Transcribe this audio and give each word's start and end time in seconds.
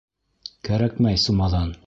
Кәрәкмәй 0.69 1.23
сумаҙан! 1.27 1.73